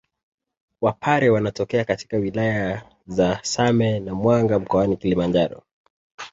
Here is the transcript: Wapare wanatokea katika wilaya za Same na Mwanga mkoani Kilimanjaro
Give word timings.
Wapare 0.81 1.29
wanatokea 1.29 1.85
katika 1.85 2.17
wilaya 2.17 2.81
za 3.07 3.39
Same 3.43 3.99
na 3.99 4.15
Mwanga 4.15 4.59
mkoani 4.59 4.97
Kilimanjaro 4.97 5.63